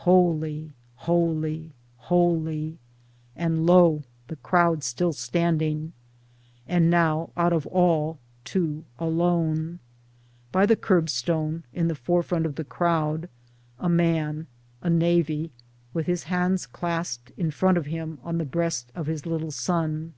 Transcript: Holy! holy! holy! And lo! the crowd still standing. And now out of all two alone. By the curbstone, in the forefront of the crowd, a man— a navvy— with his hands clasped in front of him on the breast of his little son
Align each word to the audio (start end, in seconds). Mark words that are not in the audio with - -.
Holy! 0.00 0.74
holy! 0.94 1.72
holy! 1.96 2.76
And 3.34 3.64
lo! 3.64 4.02
the 4.26 4.36
crowd 4.36 4.84
still 4.84 5.14
standing. 5.14 5.94
And 6.68 6.90
now 6.90 7.30
out 7.34 7.54
of 7.54 7.66
all 7.68 8.18
two 8.44 8.84
alone. 8.98 9.78
By 10.52 10.66
the 10.66 10.76
curbstone, 10.76 11.62
in 11.72 11.88
the 11.88 11.94
forefront 11.94 12.44
of 12.44 12.56
the 12.56 12.64
crowd, 12.64 13.30
a 13.78 13.88
man— 13.88 14.48
a 14.82 14.90
navvy— 14.90 15.50
with 15.94 16.04
his 16.04 16.24
hands 16.24 16.66
clasped 16.66 17.32
in 17.38 17.50
front 17.50 17.78
of 17.78 17.86
him 17.86 18.18
on 18.22 18.36
the 18.36 18.44
breast 18.44 18.92
of 18.96 19.06
his 19.06 19.24
little 19.24 19.50
son 19.50 20.12